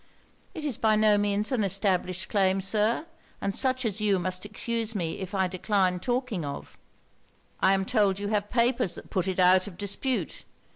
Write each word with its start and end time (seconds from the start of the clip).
'It 0.55 0.65
is 0.65 0.77
by 0.79 0.95
no 0.95 1.15
means 1.15 1.51
an 1.51 1.63
established 1.63 2.27
claim, 2.27 2.59
Sir; 2.59 3.05
and 3.39 3.55
such 3.55 3.85
as 3.85 4.01
you 4.01 4.17
must 4.17 4.47
excuse 4.47 4.95
me 4.95 5.19
if 5.19 5.35
I 5.35 5.45
decline 5.47 5.99
talking 5.99 6.43
of.' 6.43 6.75
'I 7.59 7.73
am 7.73 7.85
told 7.85 8.17
you 8.17 8.29
have 8.29 8.49
papers 8.49 8.95
that 8.95 9.11
put 9.11 9.27
it 9.27 9.39
out 9.39 9.67
of 9.67 9.77
dispute. 9.77 10.43